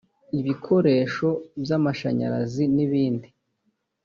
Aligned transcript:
ibikoresho 0.39 1.27
by’amashanyarazi 1.61 2.63
n’ibindi 2.75 3.27